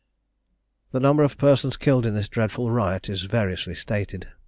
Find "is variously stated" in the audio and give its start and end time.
3.07-4.29